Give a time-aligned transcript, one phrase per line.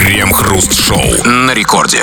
[0.00, 2.02] Крем-хруст-шоу на рекорде.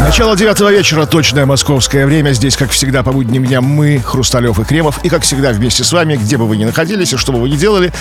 [0.00, 2.32] Начало девятого вечера, точное московское время.
[2.32, 5.04] Здесь, как всегда, по будним дням мы, Хрусталев и Кремов.
[5.04, 7.50] И, как всегда, вместе с вами, где бы вы ни находились и что бы вы
[7.50, 7.92] ни делали,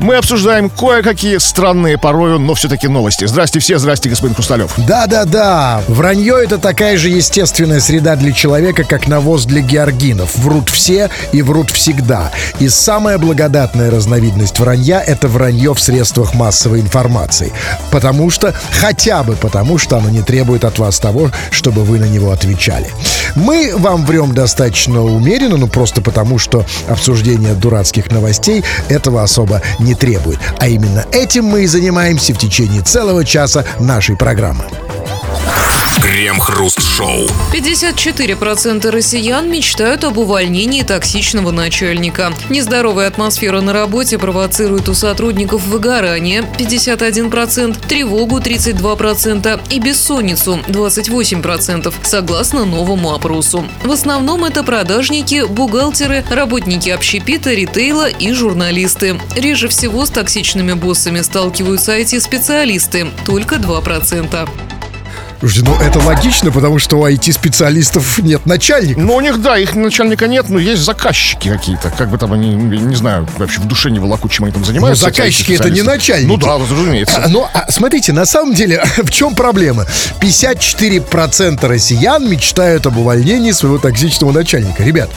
[0.00, 3.26] мы обсуждаем кое-какие странные порою, но все-таки новости.
[3.26, 4.72] Здрасте все, здрасте, господин Хрусталев.
[4.76, 10.36] Да-да-да, вранье это такая же естественная среда для человека, как навоз для георгинов.
[10.36, 12.32] Врут все и врут всегда.
[12.58, 17.52] И самая благодатная разновидность вранья— это вранье в средствах массовой информации.
[17.92, 18.35] Потому что,
[18.70, 22.88] хотя бы потому что оно не требует от вас того, чтобы вы на него отвечали.
[23.34, 29.94] Мы вам врем достаточно умеренно, ну просто потому, что обсуждение дурацких новостей этого особо не
[29.94, 30.38] требует.
[30.58, 34.64] А именно этим мы и занимаемся в течение целого часа нашей программы.
[36.00, 37.26] Крем-хруст-шоу.
[37.52, 42.32] 54% россиян мечтают об увольнении токсичного начальника.
[42.48, 52.64] Нездоровая атмосфера на работе провоцирует у сотрудников выгорание 51%, тревогу 32% и бессонницу 28%, согласно
[52.64, 53.66] новому опросу.
[53.82, 59.20] В основном это продажники, бухгалтеры, работники общепита, ритейла и журналисты.
[59.34, 64.48] Реже всего с токсичными боссами сталкиваются IT-специалисты– только 2%.
[65.38, 68.98] Слушайте, ну это логично, потому что у IT-специалистов нет начальника.
[68.98, 71.90] Ну, у них, да, их начальника нет, но есть заказчики какие-то.
[71.90, 75.06] Как бы там они, не знаю, вообще в душе не волоку, чем они там занимаются.
[75.06, 76.28] Ну, заказчики это не начальники.
[76.28, 77.22] Ну да, разумеется.
[77.24, 79.86] А, ну, а, смотрите, на самом деле, в чем проблема?
[80.20, 84.82] 54% россиян мечтают об увольнении своего токсичного начальника.
[84.82, 85.10] Ребят,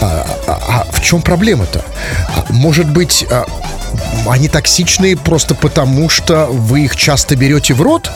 [0.00, 1.84] а, а, а в чем проблема-то?
[2.28, 3.46] А, Может быть, а,
[4.28, 8.10] они токсичные просто потому, что вы их часто берете в рот?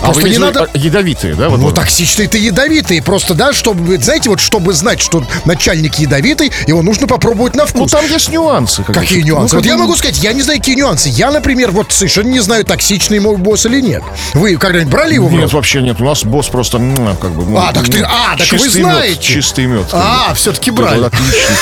[0.00, 0.68] А Просто вы не надо...
[0.74, 1.48] ядовитые, да?
[1.48, 3.02] Вот Ну, токсичные-то ядовитые.
[3.02, 7.68] Просто, да, чтобы, знаете, вот чтобы знать, что начальник ядовитый, его нужно попробовать на Ну,
[7.68, 7.90] вкус.
[7.90, 8.84] там есть нюансы.
[8.84, 9.56] как Какие нюансы?
[9.56, 11.08] Ну, вот я могу сказать, я не знаю, какие нюансы.
[11.08, 14.04] Я, например, вот совершенно не знаю, токсичный мой босс или нет.
[14.34, 16.00] Вы когда-нибудь брали его в Нет, вообще нет.
[16.00, 17.44] У нас босс просто, м, как бы...
[17.44, 19.20] ну, А, так ты- ну, а, так вы чистый мед, знаете.
[19.22, 19.86] чистый мед.
[19.92, 21.00] А, все-таки брали.
[21.00, 21.56] вот Отличный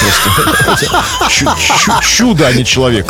[0.66, 1.04] просто.
[1.30, 1.46] Чу-
[1.78, 3.06] чу- Чудо, а не человек.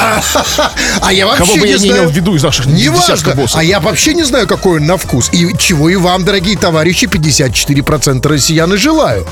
[1.00, 2.00] А я вообще Кого бы не я не знаю.
[2.02, 3.34] имел в виду из наших Не десятка важно.
[3.34, 3.58] боссов.
[3.60, 5.28] А я вообще не знаю, какой он на вкус.
[5.32, 9.26] И чего и вам, дорогие товарищи, 54% россиян и желаю.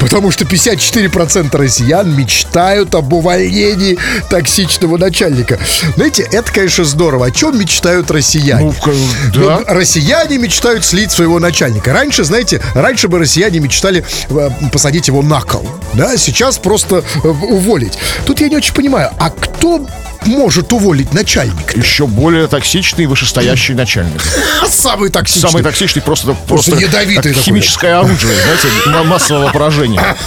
[0.00, 3.98] Потому что 54% россиян мечтают об увольнении
[4.30, 5.58] токсичного начальника.
[5.96, 7.26] Знаете, это, конечно, здорово.
[7.26, 8.72] О чем мечтают россияне?
[8.84, 8.94] Ну,
[9.34, 9.60] да.
[9.66, 11.92] Россияне мечтают слить своего начальника.
[11.92, 15.66] Раньше, знаете, раньше бы россияне мечтали э, посадить его на кол.
[15.94, 17.98] Да, сейчас просто э, уволить.
[18.26, 19.86] Тут я не очень понимаю, а кто
[20.26, 21.78] может уволить начальника?
[21.78, 24.22] Еще более токсичный вышестоящий начальник.
[24.68, 25.50] Самый токсичный.
[25.50, 27.42] Самый токсичный просто, просто ядовитый как такой.
[27.42, 30.16] химическое оружие, знаете, на массового поражения.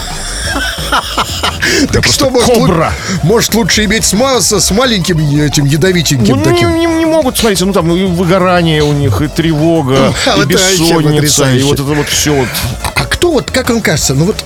[1.91, 2.93] Так просто что, кобра.
[3.23, 6.77] может, лучше иметь с, с маленьким этим ядовитеньким Ну, таким?
[6.77, 11.73] не, могут, смотрите, ну там и выгорание у них, и тревога, и бессонница, и вот
[11.79, 12.47] это вот все вот.
[12.95, 14.43] А кто вот, как вам кажется, ну вот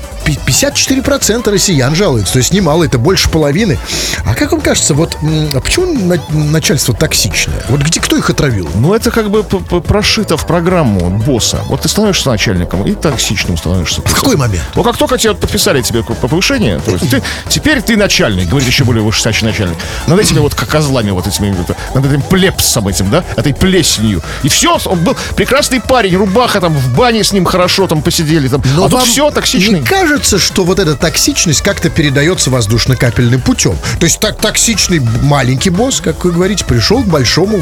[0.50, 3.78] 54% россиян жалуются, то есть немало, это больше половины.
[4.26, 5.16] А как вам кажется, вот
[5.54, 7.62] а почему на- начальство токсичное?
[7.70, 8.68] Вот где кто их отравил?
[8.76, 11.62] Ну, это как бы прошито в программу босса.
[11.68, 14.02] Вот ты становишься начальником и токсичным становишься.
[14.02, 14.64] В какой момент?
[14.76, 18.68] Ну, как только тебе подписали тебе по- повышение, то есть ты, теперь ты начальник, говорит
[18.68, 19.78] еще более вышестоящий начальник.
[20.08, 21.56] Над этими вот как козлами вот этими,
[21.94, 24.22] над этим плепсом этим, да, этой плесенью.
[24.44, 28.48] И все, он был прекрасный парень, рубаха там, в бане с ним хорошо там посидели,
[28.48, 29.80] там, Но а тут все токсичный.
[29.81, 33.78] Не кажется, что вот эта токсичность как-то передается воздушно-капельным путем?
[34.00, 37.62] То есть так токсичный маленький босс, как вы говорите, пришел к большому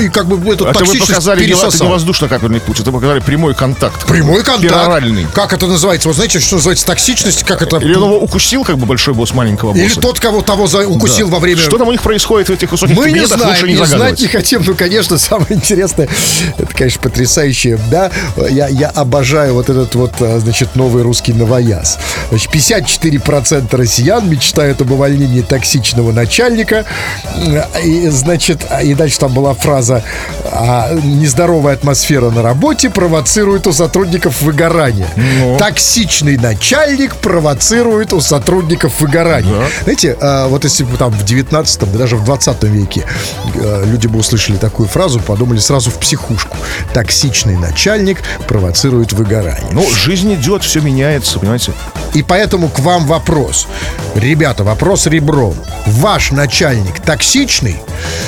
[0.00, 2.98] и как бы эту Это вы токсичность показали не, это не воздушно-капельный путь, это вы
[2.98, 4.06] показали прямой контакт.
[4.06, 4.62] Прямой контакт.
[4.62, 5.26] Пероральный.
[5.34, 6.08] Как это называется?
[6.08, 7.44] Вот знаете, что называется токсичность?
[7.44, 7.76] Как это?
[7.78, 9.84] Или он его укусил, как бы большой босс маленького босса.
[9.84, 10.86] Или тот, кого того за...
[10.86, 11.34] укусил Да.
[11.34, 11.60] во время...
[11.60, 14.20] Что там у них происходит в этих высоких Мы не знаем, лучше не и знать
[14.20, 14.62] не хотим.
[14.64, 16.08] Ну, конечно, самое интересное,
[16.58, 18.10] это, конечно, потрясающее, да.
[18.50, 21.65] Я, я обожаю вот этот вот, а, значит, новый русский новояз.
[22.30, 26.84] Значит, 54% россиян мечтают об увольнении токсичного начальника.
[27.84, 30.02] И, значит, и дальше там была фраза
[30.52, 35.08] а, «Нездоровая атмосфера на работе провоцирует у сотрудников выгорание».
[35.16, 35.56] Ну.
[35.58, 39.66] Токсичный начальник провоцирует у сотрудников выгорание.
[39.84, 43.04] Знаете, а, вот если бы там в 19 да даже в 20 веке
[43.54, 46.56] э, люди бы услышали такую фразу, подумали сразу в психушку.
[46.92, 49.70] Токсичный начальник провоцирует выгорание.
[49.72, 51.55] Ну, жизнь идет, все меняется, понимаете?
[52.14, 53.66] И поэтому к вам вопрос.
[54.14, 55.54] Ребята, вопрос ребром.
[55.86, 57.76] Ваш начальник токсичный?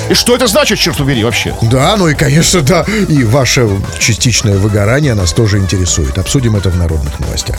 [0.09, 1.55] И что это значит, черт убери, вообще?
[1.63, 2.85] Да, ну и, конечно, да.
[3.07, 6.17] И ваше частичное выгорание нас тоже интересует.
[6.17, 7.57] Обсудим это в народных новостях.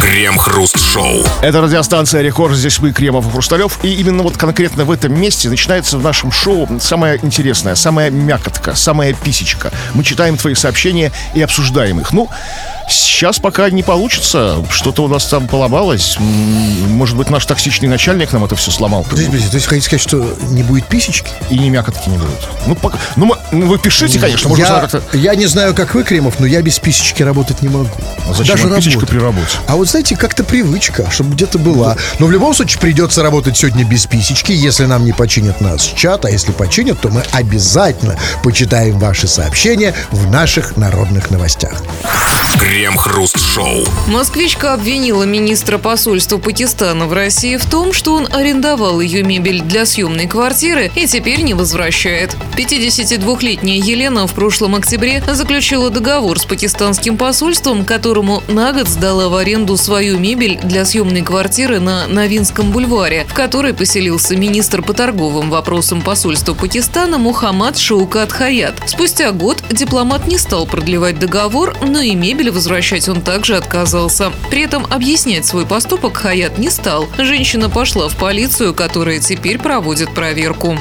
[0.00, 1.24] Крем-хруст-шоу.
[1.42, 2.56] Это радиостанция «Рекорд».
[2.56, 3.78] Здесь мы, Кремов и Хрусталев.
[3.82, 8.74] И именно вот конкретно в этом месте начинается в нашем шоу самое интересное, самая мякотка,
[8.74, 9.70] самая писечка.
[9.94, 12.12] Мы читаем твои сообщения и обсуждаем их.
[12.12, 12.28] Ну,
[12.90, 14.64] Сейчас пока не получится.
[14.68, 16.16] Что-то у нас там поломалось.
[16.18, 19.04] Может быть, наш токсичный начальник нам это все сломал.
[19.04, 21.30] Подожди, подожди, то есть хотите сказать, что не будет писечки?
[21.50, 22.48] И не мякотки не будут.
[22.66, 24.48] Ну, пока, ну, мы, ну вы пишите, конечно.
[24.48, 24.66] Может,
[25.12, 27.88] я, я не знаю, как вы, Кремов, но я без писечки работать не могу.
[28.28, 29.58] А зачем Даже писечка при работе?
[29.66, 31.96] А вот знаете, как-то привычка, чтобы где-то была.
[32.18, 36.24] Но в любом случае придется работать сегодня без писечки, если нам не починят нас чат.
[36.24, 41.82] А если починят, то мы обязательно почитаем ваши сообщения в наших народных новостях.
[42.58, 43.84] Крем-хруст-шоу.
[44.08, 49.86] Москвичка обвинила министра посольства Пакистана в России в том, что он арендовал ее мебель для
[49.86, 52.36] съемной квартиры и теперь не возвращает.
[52.56, 59.34] 52-летняя Елена в прошлом октябре заключила договор с пакистанским посольством, которому на год сдала в
[59.34, 65.50] аренду свою мебель для съемной квартиры на Новинском бульваре, в которой поселился министр по торговым
[65.50, 68.74] вопросам посольства Пакистана Мухаммад Шаукат Хаят.
[68.86, 74.32] Спустя год дипломат не стал продлевать договор, но и мебель возвращать он также отказался.
[74.50, 77.08] При этом объяснять свой поступок Хаят не стал.
[77.18, 80.78] Женщина пошла в полицию, которая теперь проводит проверку.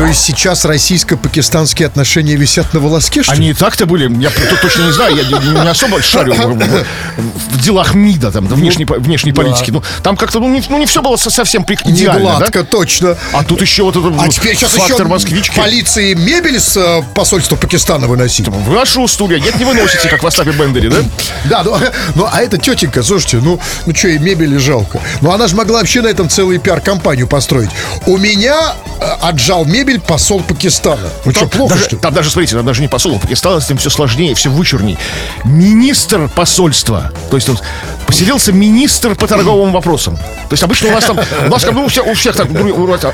[0.00, 4.30] То есть сейчас российско-пакистанские отношения висят на волоске, что Они и так-то были, я
[4.62, 9.70] точно не знаю, я не особо шарю в, делах МИДа, там, внешней, внешней политики.
[9.70, 12.64] Ну, там как-то, ну не, ну, не все было совсем идеально, Не гладко, да?
[12.64, 13.16] точно.
[13.32, 15.56] А тут еще вот этот а теперь сейчас фактор еще москвички.
[15.56, 18.48] полиции мебель с э, посольства Пакистана выносить.
[18.48, 19.40] В вашу студию.
[19.40, 20.96] Нет, не выносите, как в Остапе Бендере, да?
[21.44, 21.76] Да, ну,
[22.14, 25.00] ну а эта тетенька, слушайте, ну, ну что, и мебели жалко.
[25.20, 27.70] Ну она же могла вообще на этом целую пиар-компанию построить.
[28.06, 31.08] У меня э, отжал мебель мебель посол Пакистана.
[31.24, 33.78] Ну что, плохо, даже, что Там даже, смотрите, там даже не посол Пакистана, с ним
[33.78, 34.98] все сложнее, все вычурней.
[35.44, 37.12] Министр посольства.
[37.30, 37.58] То есть он
[38.06, 40.16] поселился министр по торговым вопросам.
[40.16, 42.48] То есть обычно у нас там, у нас как бы у всех, у всех так,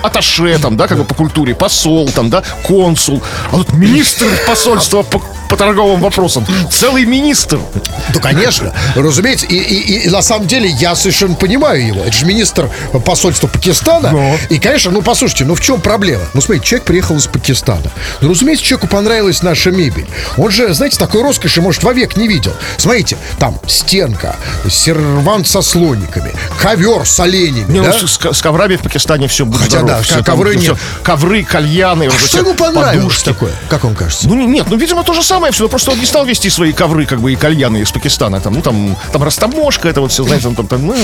[0.02, 3.22] аташе там, да, как бы по культуре, посол там, да, консул.
[3.52, 6.46] А тут министр посольства по, по торговым вопросам.
[6.70, 7.58] Целый министр.
[8.14, 9.46] Ну, конечно, разумеется.
[9.46, 12.02] И, и, и на самом деле я совершенно понимаю его.
[12.02, 12.70] Это же министр
[13.04, 14.10] посольства Пакистана.
[14.10, 14.37] Но.
[14.48, 16.25] И, конечно, ну, послушайте, ну в чем проблема?
[16.34, 17.90] Ну, смотрите, человек приехал из Пакистана.
[18.20, 20.06] Ну, разумеется, человеку понравилась наша мебель.
[20.37, 22.52] Он же, знаете, такой роскоши, может, вовек не видел.
[22.76, 24.37] Смотрите, там стенка,
[24.69, 27.70] сервант со слониками, ковер с оленями.
[27.72, 27.96] Не, ну, да?
[28.00, 29.98] ну, с, с коврами в Пакистане все будет Хотя, здорово.
[29.98, 30.76] да, все, ковры там, нет.
[30.76, 32.08] Все, ковры, кальяны.
[32.12, 33.25] А что ему понравилось подушки.
[33.25, 33.52] такое?
[33.69, 34.28] Как вам кажется?
[34.28, 35.68] Ну, нет, ну, видимо, то же самое все.
[35.68, 38.40] Просто он не стал вести свои ковры, как бы, и кальяны из Пакистана.
[38.40, 40.94] Там, ну, там, там растаможка, это вот все, знаете, там, там, ну.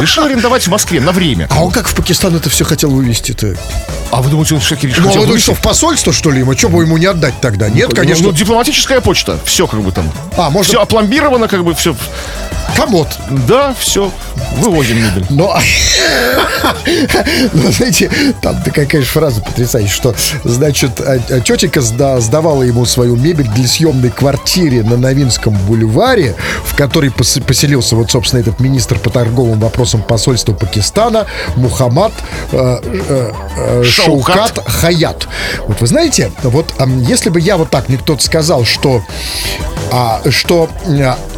[0.00, 1.48] Решил арендовать в Москве на время.
[1.50, 3.56] А он как в Пакистан это все хотел вывести-то?
[4.10, 6.40] А вы думаете, он все-таки решил Ну, а вы думаете, что в посольство, что ли,
[6.40, 6.56] ему?
[6.56, 7.68] Что бы ему не отдать тогда?
[7.68, 8.26] Нет, ну, конечно.
[8.26, 9.38] Ну, дипломатическая почта.
[9.44, 10.10] Все как бы там.
[10.36, 10.70] А, может...
[10.70, 11.94] Все опломбировано, как бы, все.
[12.76, 13.08] Комод.
[13.48, 14.10] Да, все.
[14.56, 15.26] Вывозим мебель.
[15.30, 15.56] Но,
[17.52, 18.10] ну, знаете,
[18.40, 20.14] там такая, конечно, фраза потрясающая, что,
[20.44, 26.34] значит, а, а тетенька сдавала ему свою мебель для съемной квартире на Новинском бульваре,
[26.66, 31.24] в которой поселился вот, собственно, этот министр по торговым вопросам посольства Пакистана
[31.56, 32.12] Мухаммад
[32.52, 35.28] э, э, э, Шаукат Хаят.
[35.66, 36.74] Вот вы знаете, вот
[37.08, 39.02] если бы я вот так, мне кто-то сказал, что,
[39.90, 40.68] а, что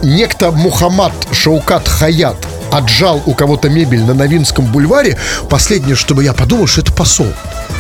[0.03, 2.39] некто Мухаммад Шаукат Хаят
[2.73, 5.17] отжал у кого-то мебель на Новинском бульваре,
[5.49, 7.29] последнее, чтобы я подумал, что это посол.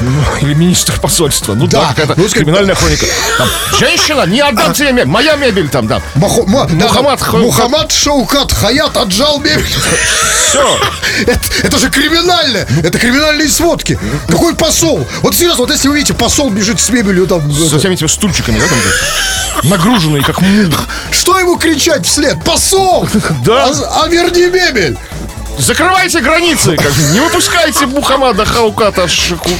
[0.00, 1.54] Ну, или министр посольства.
[1.54, 3.06] Ну да, да какая-то ну, криминальная хроника.
[3.38, 5.08] Там, Женщина, не отдам тебе мебель.
[5.08, 6.00] Моя мебель там, да.
[6.14, 9.66] Махо, ма, Мухаммад, да, Мухаммад Шаукат Хаят отжал мебель.
[10.48, 10.78] Все.
[11.26, 12.66] Это, это же криминально.
[12.82, 13.98] Это криминальные сводки.
[14.28, 15.06] Какой посол?
[15.22, 17.50] Вот серьезно, вот если вы видите, посол бежит с мебелью там.
[17.50, 20.72] С всеми этими стульчиками, да, там, нагруженные, как мул.
[21.10, 22.42] Что ему кричать вслед?
[22.44, 23.08] Посол!
[23.44, 23.66] Да.
[23.66, 24.96] А, а верни мебель!
[25.58, 29.50] Закрывайте границы, как, не выпускайте Мухаммада Хауката Шику.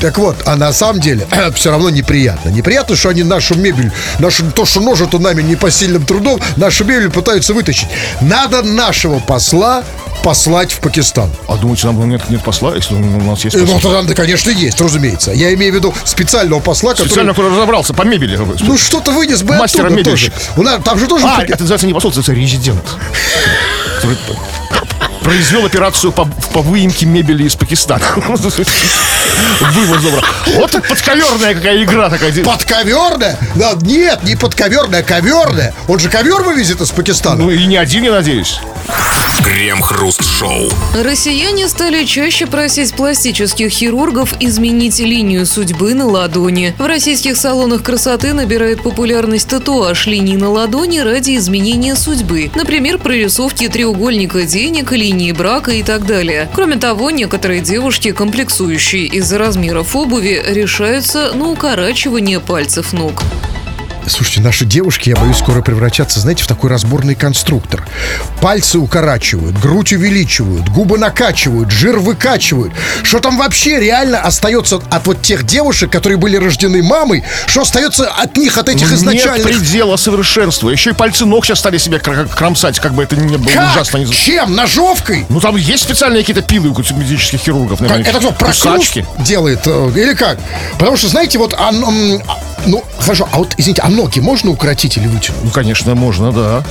[0.00, 2.50] Так вот, а на самом деле все равно неприятно.
[2.50, 7.54] Неприятно, что они нашу мебель, нашу, то, что ножат нами непосильным трудом, нашу мебель пытаются
[7.54, 7.88] вытащить.
[8.20, 9.84] Надо нашего посла
[10.22, 11.30] послать в Пакистан.
[11.48, 13.74] А думаете, нам нет, нет посла, если у нас есть посол?
[13.74, 15.32] Ну, тогда, конечно, есть, разумеется.
[15.32, 17.08] Я имею в виду специального посла, который...
[17.08, 18.38] Специально, который разобрался по мебели.
[18.60, 20.32] Ну, что-то вынес бы Мастера оттуда тоже.
[20.56, 21.26] У нас, там же тоже...
[21.26, 22.84] А, это называется не посол, это резидент.
[25.22, 28.04] произвел операцию по, по выемке мебели из Пакистана.
[28.16, 30.22] Вывоз добра.
[30.56, 32.32] Вот подковерная какая игра такая.
[32.44, 33.38] Подковерная?
[33.54, 35.74] Да, нет, не подковерная, а коверная.
[35.88, 37.36] Он же ковер вывезет из Пакистана.
[37.36, 38.60] Ну и не один, я надеюсь.
[39.44, 40.70] Крем-хруст-шоу.
[40.94, 46.74] Россияне стали чаще просить пластических хирургов изменить линию судьбы на ладони.
[46.78, 52.50] В российских салонах красоты набирает популярность татуаж линий на ладони ради изменения судьбы.
[52.54, 56.48] Например, прорисовки треугольника денег, линии брака и так далее.
[56.54, 63.22] Кроме того, некоторые девушки, комплексующие из-за размеров обуви, решаются на укорачивание пальцев ног.
[64.06, 67.86] Слушайте, наши девушки, я боюсь, скоро превратятся, знаете, в такой разборный конструктор.
[68.40, 72.72] Пальцы укорачивают, грудь увеличивают, губы накачивают, жир выкачивают.
[73.04, 77.22] Что там вообще реально остается от вот тех девушек, которые были рождены мамой?
[77.46, 79.46] Что остается от них, от этих Нет изначальных...
[79.46, 80.68] предела совершенства.
[80.70, 83.70] Еще и пальцы ног сейчас стали себе кр- кромсать, как бы это ни было Как?
[83.72, 83.98] ужасно.
[83.98, 84.54] не- Чем?
[84.56, 85.26] Ножовкой?
[85.28, 87.80] Ну там есть специальные какие-то пилы у косметических хирургов.
[87.80, 89.60] Наверное, Это кто, прокрус делает?
[89.66, 90.38] э, Или как?
[90.78, 91.54] Потому что, знаете, вот...
[91.54, 95.44] а, а, ну, хорошо, а вот, извините, а ноги можно укоротить или вытянуть?
[95.44, 96.64] Ну, конечно, можно, да.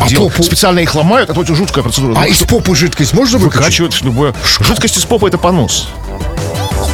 [0.00, 0.42] А Дел- попу?
[0.42, 2.16] Специально их ломают, это очень жуткая процедура.
[2.16, 3.60] А Ну, из что- попы жидкость можно выкачать?
[3.80, 4.34] Выкачивают любое.
[4.60, 5.88] Жидкость из попы это понос.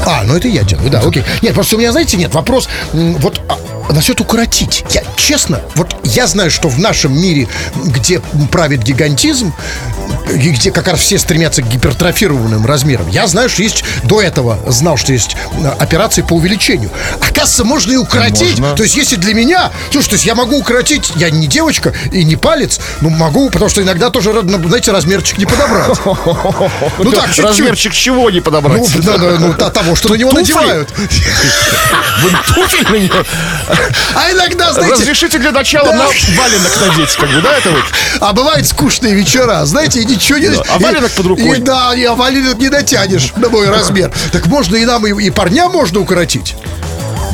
[0.04, 1.25] А, ну это я делаю, да, окей.
[1.42, 3.59] Нет, просто у меня, знаете, нет, вопрос, вот а,
[3.90, 4.85] насчет укоротить.
[4.90, 7.49] Я, честно, вот я знаю, что в нашем мире,
[7.85, 9.52] где правит гигантизм,
[10.33, 14.59] и где как раз все стремятся к гипертрофированным размерам, я знаю, что есть, до этого
[14.66, 16.90] знал, что есть а, операции по увеличению.
[17.21, 18.59] Оказывается, можно и укоротить.
[18.59, 18.76] Можно.
[18.76, 22.25] То есть, если для меня, слушай, то есть я могу укоротить, я не девочка и
[22.25, 25.99] не палец, но могу, потому что иногда тоже, ну, знаете, размерчик не подобрать.
[26.99, 27.45] Ну так, чуть-чуть.
[27.45, 28.81] Размерчик чего не подобрать?
[28.95, 30.88] Ну, да, да, ну, того, что на него надевают.
[32.23, 33.25] Вы туфли на него?
[34.14, 35.97] А иногда, знаете, Разрешите для начала Да.
[35.97, 37.85] на валенок надеть, как бы, да, это вот?
[38.21, 40.49] а бывают скучные вечера, знаете, и ничего не...
[40.49, 41.59] а валенок под рукой?
[41.59, 44.12] И, да, и а валенок не натянешь на мой размер.
[44.33, 46.56] Так можно и нам, и, и парням можно укоротить.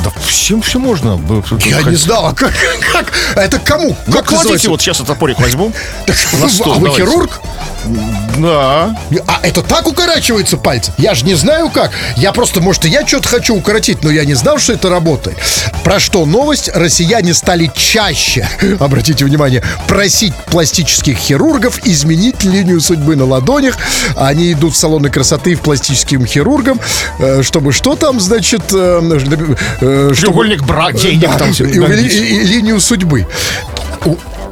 [0.05, 1.21] Да всем все можно.
[1.65, 2.53] Я хоть- не знал, а как,
[2.93, 3.13] как?
[3.37, 3.97] А это кому?
[4.07, 5.73] Ну, Как кладите, вот сейчас я топорик возьму.
[6.41, 7.05] На стол, а вы давайте.
[7.05, 7.41] хирург?
[8.39, 8.97] Да.
[9.27, 10.93] А это так укорачивается пальцы?
[10.99, 11.91] Я же не знаю как.
[12.17, 15.37] Я просто, может, и я что-то хочу укоротить, но я не знал, что это работает.
[15.85, 16.71] Про что новость?
[16.75, 18.49] Россияне стали чаще,
[18.81, 23.77] обратите внимание, просить пластических хирургов изменить линию судьбы на ладонях.
[24.17, 26.81] Они идут в салоны красоты в пластическим хирургам,
[27.19, 28.63] э, чтобы что там, значит...
[30.15, 33.27] Треугольник бра, денег да, и, и- и линию судьбы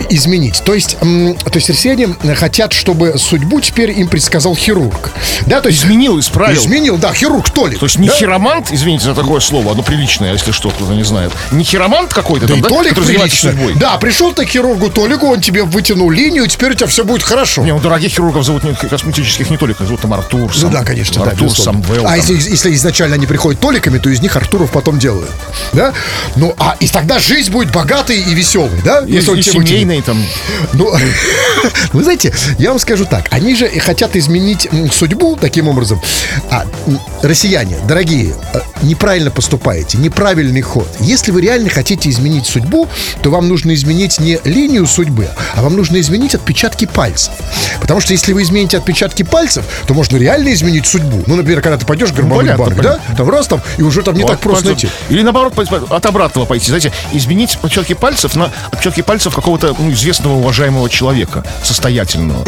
[0.08, 0.62] изменить.
[0.64, 5.10] То есть, то есть россияне хотят, чтобы судьбу теперь им предсказал хирург.
[5.46, 6.60] Да, то есть Изменил, исправил.
[6.60, 7.78] изменил, да, хирург Толик.
[7.78, 8.14] То есть не да?
[8.14, 11.32] хиромант, извините за такое слово, оно приличное, если что, кто-то не знает.
[11.52, 13.50] Не хиромант какой-то Да там, и да, Толик прилично.
[13.50, 13.74] судьбой.
[13.74, 17.22] Да, пришел ты к хирургу Толику, он тебе вытянул линию, теперь у тебя все будет
[17.22, 17.62] хорошо.
[17.62, 20.84] Не, ну дорогих хирургов зовут не косметических не только, зовут там Артур, Ну Сам- да,
[20.84, 21.82] конечно, да, Артур, безусловно.
[21.84, 22.04] Самвел.
[22.06, 22.16] А там.
[22.16, 25.30] если, если изначально они приходят толиками, то из них Артуров потом делают.
[25.72, 25.92] Да?
[26.36, 29.00] Ну, а и тогда жизнь будет богатой и веселой, да?
[29.06, 29.52] И, Если он и тебе
[29.98, 30.24] там.
[30.72, 30.92] Ну,
[31.92, 33.26] вы знаете, я вам скажу так.
[33.30, 36.00] Они же хотят изменить судьбу таким образом.
[36.50, 36.64] А,
[37.22, 40.88] россияне, дорогие, э, неправильно поступаете, неправильный ход.
[41.00, 42.88] Если вы реально хотите изменить судьбу,
[43.22, 47.32] то вам нужно изменить не линию судьбы, а вам нужно изменить отпечатки пальцев.
[47.80, 51.22] Потому что если вы измените отпечатки пальцев, то можно реально изменить судьбу.
[51.26, 53.00] Ну, например, когда ты пойдешь в гробовой понятно, банк, да?
[53.16, 54.88] Там раз там, и уже там не так Вот, просто просто- найти.
[55.08, 55.54] Или наоборот,
[55.90, 56.66] от обратного пойти.
[56.66, 62.44] Знаете, изменить отпечатки пальцев на отпечатки пальцев какого-то ну, известного, уважаемого человека, состоятельного.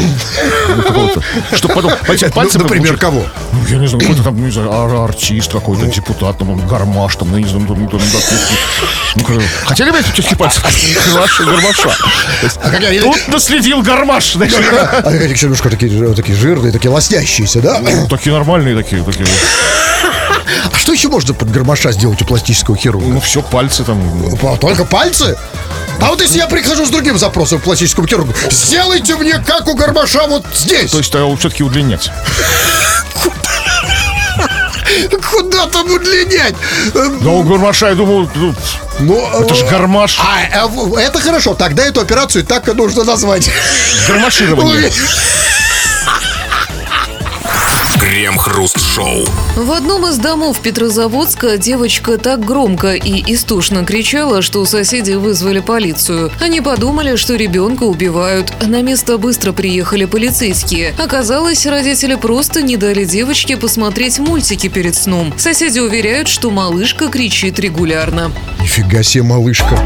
[0.95, 1.11] Ну.
[1.57, 2.31] Чтобы потом пальцем...
[2.35, 3.25] Ну, например, кого?
[3.53, 7.17] Ну, я не знаю, какой-то там, не знаю, ар- артист какой-то, депутат, там, он, гармаш,
[7.17, 8.21] там, ну, не знаю, ну, ну, ну, ну,
[9.17, 10.65] ну, как- Хотели бы отпечатки пальцев?
[11.41, 11.91] Гармаша,
[12.63, 14.37] А я- Тут наследил гармаш.
[14.37, 17.81] А они такие немножко такие, такие жирные, такие лоснящиеся, да?
[18.09, 19.27] Такие нормальные такие, такие.
[20.73, 23.07] А что еще можно под гармоша сделать у пластического хирурга?
[23.07, 24.01] Ну, все, пальцы там.
[24.61, 25.37] Только пальцы?
[26.01, 29.75] А вот если я прихожу с другим запросом к пластическому хирургу, сделайте мне как у
[29.75, 30.91] гармоша вот здесь.
[30.91, 32.11] То есть, все-таки удлинять.
[35.31, 36.55] Куда там удлинять?
[36.95, 38.55] Да у гармаша, я думал, ну,
[38.99, 40.19] Ну, это же гармаш.
[40.21, 43.49] а, э, это хорошо, тогда эту операцию так и нужно назвать.
[44.09, 44.91] Гармаширование.
[48.13, 49.25] Крем-хруст-шоу.
[49.57, 56.31] В одном из домов Петрозаводска девочка так громко и истошно кричала, что соседи вызвали полицию.
[56.39, 58.53] Они подумали, что ребенка убивают.
[58.67, 60.93] На место быстро приехали полицейские.
[60.99, 65.33] Оказалось, родители просто не дали девочке посмотреть мультики перед сном.
[65.39, 68.31] Соседи уверяют, что малышка кричит регулярно.
[68.61, 69.79] Нифига себе, малышка.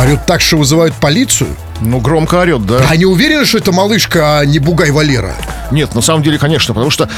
[0.00, 1.56] Орет так, что вызывают полицию?
[1.80, 2.80] Ну, громко орет, да.
[2.88, 5.34] А не уверены, что это малышка, а не Бугай Валера?
[5.70, 7.08] Нет, на самом деле, конечно, потому что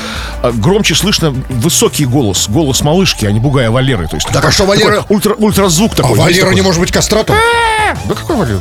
[0.42, 4.08] а, громче слышно высокий голос, голос малышки, а не бугая Валеры.
[4.08, 6.14] То есть Так, а что Валера- такой Ультра, ультразвук А такой.
[6.14, 6.54] знаете, Валера такой.
[6.54, 7.36] не может быть кастратом?
[8.06, 8.60] Да какой Валера?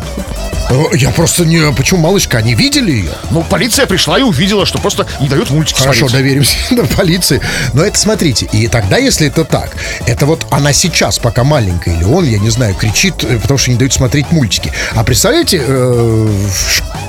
[0.70, 1.72] Э, Я просто не...
[1.74, 2.40] Почему малышка?
[2.40, 3.12] Они видели ее?
[3.30, 6.24] Ну, полиция пришла и увидела, что просто не дает мультики Хорошо, смотреть.
[6.24, 7.40] доверимся на полиции.
[7.74, 9.70] Но это смотрите, и тогда, если это так,
[10.08, 13.70] это вот она сейчас, пока маленькая, или он, я не знаю, кричит, э, потому что
[13.72, 14.72] не дают смотреть мультики.
[14.96, 16.30] А представляете, э,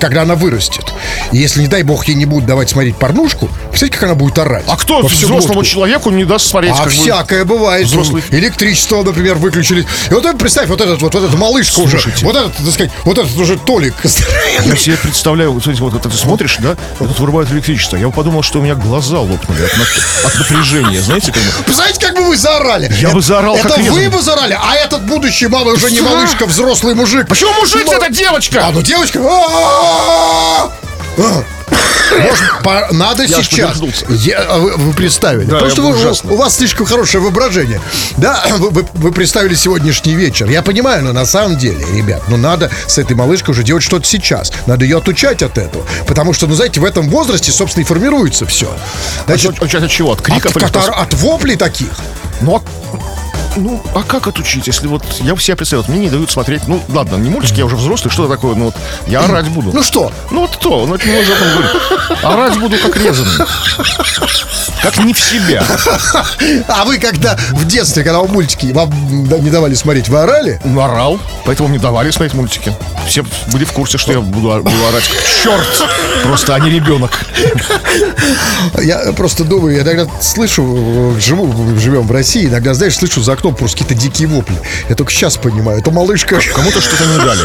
[0.01, 0.93] когда она вырастет,
[1.33, 4.39] и если, не дай бог, ей не будут давать смотреть порнушку, представляете, как она будет
[4.39, 4.65] орать?
[4.69, 5.65] А кто взрослому глотку.
[5.65, 6.73] человеку не даст смотреть?
[6.75, 6.91] А как бы?
[6.93, 7.87] всякое бывает.
[7.87, 8.23] взрослый.
[8.31, 9.87] Электричество, например, выключили.
[10.11, 11.99] И вот это, представь, вот этот вот, вот эта малышка уже.
[11.99, 12.25] Слушайте.
[12.27, 13.95] Вот этот, так сказать, вот этот уже Толик.
[14.65, 17.97] Я себе представляю, вот, смотрите, вот это ты смотришь, да, и тут вырубают электричество.
[17.97, 21.51] Я подумал, что у меня глаза лопнули от, от напряжения, знаете, как бы.
[21.65, 22.93] Представляете, как бы вы заорали?
[23.01, 24.09] Я бы Это- заорал, Это как вы резаный.
[24.09, 27.29] бы заорали, а этот будущий мама уже не малышка, взрослый мужик.
[27.29, 28.66] Почему мужик, Ну, это девочка?
[28.67, 29.21] А, ну девочка.
[32.19, 33.79] Может, по- надо Я сейчас.
[34.09, 35.45] Я- вы, вы представили.
[35.45, 37.81] Да, был вы- у вас слишком хорошее воображение.
[38.17, 40.49] Да, вы, вы- вы представили сегодняшний вечер.
[40.51, 44.05] Я понимаю, но на самом деле, ребят, ну надо с этой малышкой уже делать что-то
[44.07, 44.53] сейчас.
[44.67, 45.85] Надо ее отучать от этого.
[46.09, 48.69] Потому что, ну знаете, в этом возрасте, собственно, и формируется все.
[49.27, 50.13] Значит, От, от- от чего?
[50.13, 50.57] От криков?
[50.57, 51.91] от, от- от воплей таких.
[52.41, 52.63] Ну,
[53.57, 56.83] ну, а как отучить, если вот я себя представляю, вот мне не дают смотреть, ну,
[56.89, 58.75] ладно, не мультики, я уже взрослый, что такое, ну, вот,
[59.07, 59.71] я орать буду.
[59.73, 60.13] Ну что?
[60.31, 62.25] Ну, вот то, ну, это не уже там говорит.
[62.25, 63.47] Орать буду как резанный.
[64.83, 65.65] Как не в себя.
[66.69, 68.91] А вы когда в детстве, когда в мультики вам
[69.43, 70.61] не давали смотреть, вы орали?
[70.65, 72.73] Ну, орал, поэтому мне давали смотреть мультики.
[73.09, 75.09] Все были в курсе, что я буду, буду орать
[75.43, 75.67] черт.
[76.23, 77.25] Просто, а не ребенок.
[78.83, 83.46] Я просто думаю, я иногда слышу, живу, живем в России, иногда, знаешь, слышу за окном
[83.55, 84.57] просто какие-то дикие вопли.
[84.89, 86.41] Я только сейчас понимаю, это малышка.
[86.55, 87.41] Кому-то что-то не дали.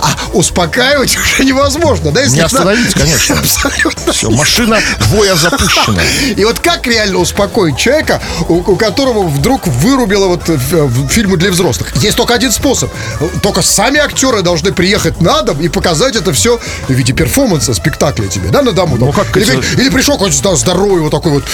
[0.00, 2.20] А успокаивать уже невозможно, да?
[2.22, 3.38] Если Не остановить, конечно.
[3.38, 4.12] Абсолютно.
[4.12, 6.02] Все, машина воя запущена.
[6.36, 11.36] И вот как реально успокоить человека, у, у которого вдруг вырубило вот э, в- фильмы
[11.36, 11.92] для взрослых?
[11.96, 12.90] Есть только один способ.
[13.42, 16.58] Только сами актеры должны приехать на дом и показать это все
[16.88, 18.96] в виде перформанса, спектакля тебе, да, на дому.
[18.98, 19.06] там.
[19.08, 21.44] Ну, как или, это- или пришел какой-то здоровый вот такой вот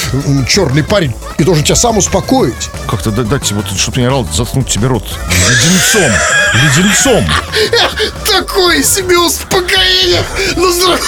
[0.48, 2.70] черный парень и должен тебя сам успокоить.
[2.88, 5.04] Как-то дать, вот, чтобы не орал, заткнуть тебе рот.
[5.48, 6.12] Леденцом.
[6.54, 7.26] Леденцом.
[8.24, 10.22] Такое себе успокоение!
[10.56, 10.98] Ну, здорово.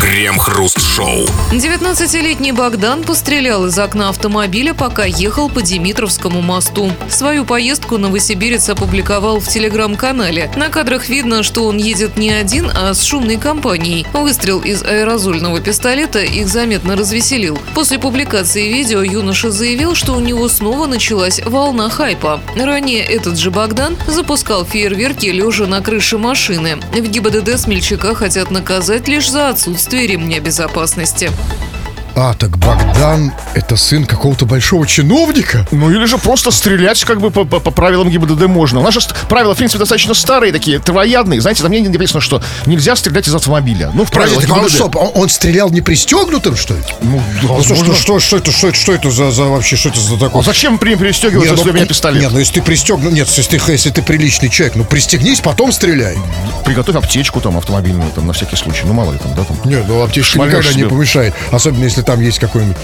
[0.00, 1.26] Крем-хруст-шоу.
[1.52, 6.90] 19-летний Богдан пострелял из окна автомобиля, пока ехал по Димитровскому мосту.
[7.08, 10.50] Свою поездку новосибирец опубликовал в телеграм-канале.
[10.56, 14.06] На кадрах видно, что он едет не один, а с шумной компанией.
[14.12, 17.58] Выстрел из аэрозольного пистолета их заметно развеселил.
[17.74, 22.40] После публикации видео юноша заявил, что у него снова началась волна хайпа.
[22.56, 26.78] Ранее этот же Богдан запускал фейерверки лежа на крыше машины.
[26.92, 31.30] В ГИБДД смельчака хотят наказать лишь за отсутствие ремня безопасности.
[32.20, 35.64] А, так Богдан— это сын какого-то большого чиновника?
[35.70, 38.80] Ну или же просто стрелять как бы по, по- по правилам ГИБДД можно.
[38.80, 41.40] У нас же правила, в принципе, достаточно старые такие, травоядные.
[41.40, 43.92] Знаете, там не написано, что нельзя стрелять из автомобиля.
[43.94, 44.74] Ну, в правилах Подождите, а он ГИБДД.
[44.74, 46.80] что, он, он стрелял не пристегнутым, что ли?
[47.02, 47.94] Ну, да, Ну, что, возможно.
[47.94, 50.42] что, что, это, что это, что это за, за вообще, что это за такое?
[50.42, 52.20] А зачем при пристегиваться, Не, если ну, у меня пистолет?
[52.20, 55.70] Нет, ну если ты пристегнут, нет, если ты, если ты приличный человек, ну пристегнись, потом
[55.70, 56.16] стреляй.
[56.64, 58.82] Приготовь аптечку там автомобильную, там, на всякий случай.
[58.86, 59.56] Ну, мало ли там, да, там.
[59.64, 60.88] Нет, ну аптечка никогда не себе.
[60.88, 61.32] помешает.
[61.52, 62.76] Особенно если там есть какой-нибудь.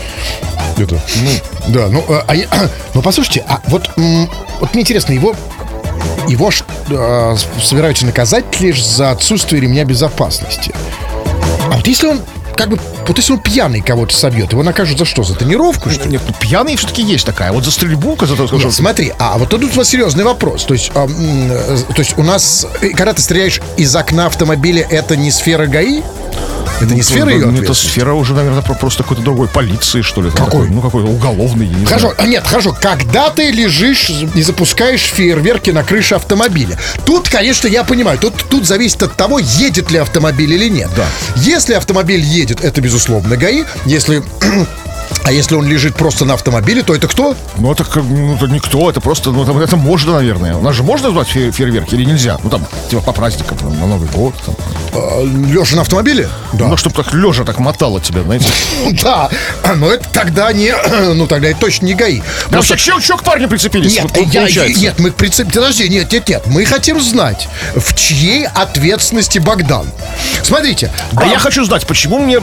[0.77, 1.31] Это, ну,
[1.69, 2.47] да, ну, а, а я-
[2.95, 5.35] ну послушайте, а вот, вот мне интересно, его.
[6.29, 6.51] Его
[6.91, 10.75] а, собираются наказать лишь за отсутствие ремня безопасности.
[11.73, 12.21] А вот если он,
[12.55, 15.23] как бы, вот если он пьяный кого-то собьет, его накажут за что?
[15.23, 16.11] За тренировку, что ли?
[16.11, 17.51] Нет, ну, пьяный все-таки есть такая.
[17.51, 20.65] Вот за стрельбу, за то, Нет, смотри, а вот тут у вас серьезный вопрос.
[20.65, 25.17] То есть, а, то есть у нас, э, когда ты стреляешь из окна автомобиля, это
[25.17, 26.03] не сфера ГАИ?
[26.85, 27.87] Это не сфера ее Это ответственности?
[27.87, 30.31] сфера уже, наверное, про- просто какой-то другой полиции, что ли.
[30.31, 30.45] Какой?
[30.47, 32.17] такой, ну, какой уголовный, не Хорошо, знаю.
[32.19, 32.77] а нет, хорошо.
[32.81, 38.67] Когда ты лежишь и запускаешь фейерверки на крыше автомобиля, тут, конечно, я понимаю, тут, тут
[38.67, 40.91] зависит от того, едет ли автомобиль или нет.
[40.97, 41.07] Да.
[41.37, 43.65] Если автомобиль едет, это безусловно ГАИ.
[43.87, 44.23] Если
[45.25, 47.35] А если он лежит просто на автомобиле, то это кто?
[47.57, 50.55] Ну, это, ну, это никто, это просто, ну, там, это можно, наверное.
[50.57, 52.39] У нас же можно звать фе- фейерверки или нельзя?
[52.45, 54.55] Ну, там, типа, по праздникам, там, на Новый год, там.
[55.51, 56.29] Лежа на автомобиле?
[56.53, 56.67] Да.
[56.69, 58.47] Ну, чтобы так лежа так мотало тебя, знаете.
[59.03, 59.31] Да,
[59.77, 60.75] но это тогда не,
[61.15, 62.21] ну тогда это точно не ГАИ.
[62.51, 63.95] Вообще, чё к парню прицепились?
[64.27, 65.47] Нет, я- нет, мы прицеп...
[65.53, 66.43] Подожди, нет, нет, нет.
[66.47, 69.87] Мы хотим знать, в чьей ответственности Богдан.
[70.43, 70.93] Смотрите.
[71.13, 72.39] А Бог- я хочу знать, почему мне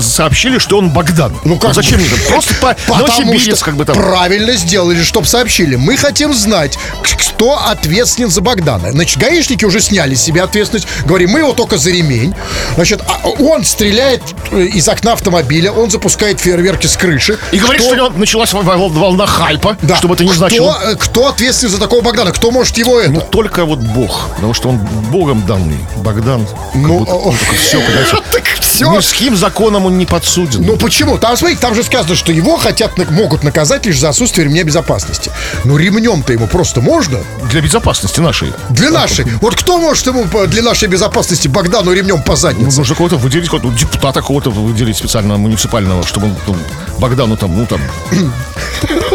[0.00, 1.32] сообщили, что он Богдан?
[1.44, 2.28] Ну как зачем мне это?
[2.32, 3.96] Просто по Потому Новосибирск, что как бы там.
[3.96, 5.76] правильно сделали, чтобы сообщили.
[5.76, 8.90] Мы хотим знать, кто ответственен за Богдана.
[8.92, 10.86] Значит, гаишники уже сняли с себя ответственность.
[11.04, 12.34] Говорим, мы его только за ремень.
[12.74, 17.38] Значит, а он стреляет э, из окна автомобиля, он запускает фейерверки с крыши.
[17.52, 19.96] И говорит, Кто- что началась вол- вол- волна хайпа, Да.
[19.96, 20.78] чтобы это не кто, значило.
[20.84, 22.32] э, Кто ответственен за такого Богдана?
[22.32, 23.10] Кто может его это?
[23.10, 24.28] Ну, только вот Бог.
[24.36, 24.78] Потому что он
[25.10, 25.78] Богом данный.
[25.96, 26.46] Богдан.
[26.74, 28.16] Ну, понимаете?
[28.32, 28.71] так все.
[28.71, 30.62] Ни с каким законом он не подсуден.
[30.62, 31.18] Ну почему?
[31.18, 35.30] Там, смотрите, там же сказано, что его хотят, могут наказать лишь за отсутствие ремня безопасности.
[35.64, 37.18] Ну ремнем-то ему просто можно.
[37.50, 38.52] Для безопасности нашей.
[38.70, 39.24] Для нашей.
[39.40, 42.78] Вот кто может ему для нашей безопасности Богдану ремнем по Ну, заднице?
[42.78, 46.56] нужно кого-то выделить, какого-то депутата какого-то выделить специально муниципального, чтобы он там,
[46.98, 47.80] Богдану там, ну там...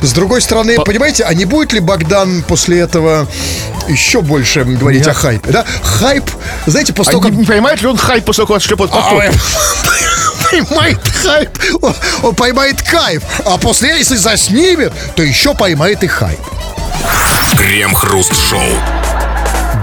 [0.00, 3.26] С другой стороны, понимаете, а не будет ли Богдан после этого
[3.88, 5.50] еще больше говорить о хайпе?
[5.50, 5.64] Да?
[5.82, 6.24] Хайп,
[6.66, 7.38] знаете, после А того, не, как...
[7.40, 9.32] не поймает ли он хайп после того, как отшлепает по А?
[10.50, 16.40] Поймает хайп, он, он поймает кайф, а после, если заснимет, то еще поймает и хайп.
[17.56, 19.01] Крем-хруст-шоу.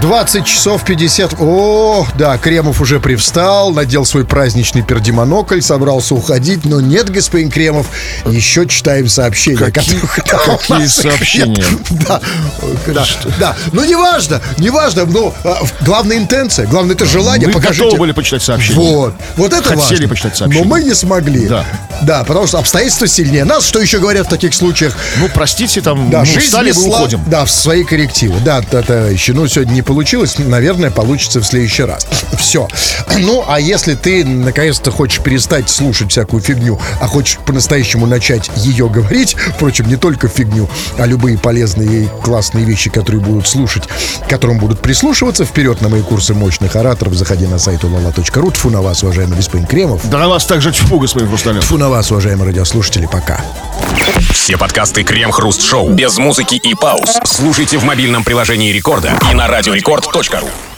[0.00, 1.34] 20 часов 50...
[1.40, 7.86] О, да, Кремов уже привстал, надел свой праздничный пердемонокль, собрался уходить, но нет, господин Кремов,
[8.26, 9.58] еще читаем сообщения.
[9.70, 11.64] Какие- у какие сообщения?
[11.90, 12.20] Да,
[12.86, 13.04] да,
[13.38, 13.56] да.
[13.72, 17.84] Ну, неважно, неважно, ну, а, главная интенция, главное это желание, Мы покажите.
[17.84, 18.78] готовы были почитать сообщения.
[18.80, 20.08] Вот, вот это Хотели важно.
[20.08, 20.64] почитать сообщения.
[20.64, 21.46] Но мы не смогли.
[21.46, 21.66] Да.
[22.02, 23.66] Да, потому что обстоятельства сильнее нас.
[23.66, 24.94] Что еще говорят в таких случаях?
[25.18, 27.20] Ну, простите, там, Да, ну, жизнь устали, мы уходим.
[27.26, 28.40] Да, в свои коррективы.
[28.42, 29.32] Да, т- товарищи.
[29.32, 30.38] Ну, сегодня не получилось.
[30.38, 32.06] Наверное, получится в следующий раз.
[32.38, 32.68] Все.
[33.18, 38.88] Ну, а если ты наконец-то хочешь перестать слушать всякую фигню, а хочешь по-настоящему начать ее
[38.88, 43.88] говорить, впрочем, не только фигню, а любые полезные и классные вещи, которые будут слушать,
[44.24, 47.14] к которым будут прислушиваться, вперед на мои курсы мощных ораторов.
[47.14, 48.52] Заходи на сайт ulala.ru.
[48.52, 50.08] Тфу на вас, уважаемый господин Кремов.
[50.08, 51.64] Да на вас также тьфу, господин Хрусталев.
[51.64, 53.08] Тфу на вас, уважаемые радиослушатели.
[53.10, 53.40] Пока.
[54.32, 59.48] Все подкасты Крем-хруст-шоу без музыки и пауз слушайте в мобильном приложении Рекорда и на
[59.80, 60.69] Record.ru